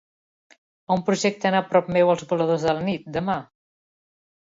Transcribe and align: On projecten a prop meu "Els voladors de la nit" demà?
On 0.95 1.03
projecten 1.09 1.59
a 1.59 1.63
prop 1.75 1.93
meu 1.99 2.11
"Els 2.17 2.27
voladors 2.35 2.69
de 2.71 2.77
la 2.81 2.85
nit" 2.91 3.09
demà? 3.19 3.41